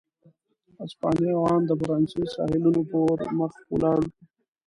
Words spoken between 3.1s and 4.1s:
پر مخ ولاړ.